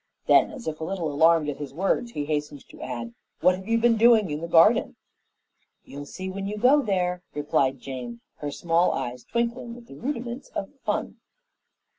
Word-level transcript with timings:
Then, 0.25 0.49
as 0.49 0.67
if 0.67 0.79
a 0.79 0.83
little 0.83 1.11
alarmed 1.11 1.47
at 1.47 1.57
his 1.59 1.75
words, 1.75 2.13
he 2.13 2.25
hastened 2.25 2.67
to 2.69 2.81
ask, 2.81 3.11
"What 3.41 3.53
have 3.55 3.67
you 3.67 3.77
been 3.77 3.97
doing 3.97 4.31
in 4.31 4.41
the 4.41 4.47
garden?" 4.47 4.95
"You'll 5.83 6.07
see 6.07 6.27
when 6.27 6.47
you 6.47 6.57
go 6.57 6.81
there," 6.81 7.21
replied 7.35 7.79
Jane, 7.79 8.19
her 8.37 8.49
small 8.49 8.93
eyes 8.93 9.23
twinkling 9.23 9.75
with 9.75 9.85
the 9.85 9.95
rudiments 9.97 10.49
of 10.55 10.73
fun. 10.83 11.17